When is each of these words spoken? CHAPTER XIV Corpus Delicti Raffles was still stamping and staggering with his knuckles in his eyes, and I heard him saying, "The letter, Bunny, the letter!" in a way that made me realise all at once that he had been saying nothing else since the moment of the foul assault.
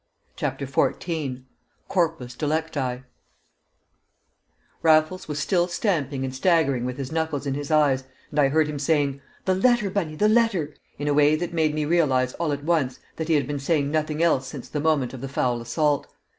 CHAPTER 0.35 0.65
XIV 0.65 1.43
Corpus 1.87 2.33
Delicti 2.33 3.03
Raffles 4.81 5.27
was 5.27 5.37
still 5.37 5.67
stamping 5.67 6.25
and 6.25 6.33
staggering 6.33 6.85
with 6.85 6.97
his 6.97 7.11
knuckles 7.11 7.45
in 7.45 7.53
his 7.53 7.69
eyes, 7.69 8.05
and 8.31 8.39
I 8.39 8.47
heard 8.47 8.65
him 8.65 8.79
saying, 8.79 9.21
"The 9.45 9.53
letter, 9.53 9.91
Bunny, 9.91 10.15
the 10.15 10.27
letter!" 10.27 10.73
in 10.97 11.07
a 11.07 11.13
way 11.13 11.35
that 11.35 11.53
made 11.53 11.75
me 11.75 11.85
realise 11.85 12.33
all 12.39 12.51
at 12.51 12.63
once 12.63 12.97
that 13.17 13.27
he 13.27 13.35
had 13.35 13.45
been 13.45 13.59
saying 13.59 13.91
nothing 13.91 14.23
else 14.23 14.47
since 14.47 14.69
the 14.69 14.79
moment 14.79 15.13
of 15.13 15.21
the 15.21 15.29
foul 15.29 15.61
assault. 15.61 16.07